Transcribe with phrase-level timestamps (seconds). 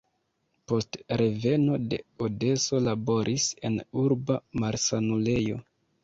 [0.69, 5.59] Post reveno de Odeso laboris en urba malsanulejo.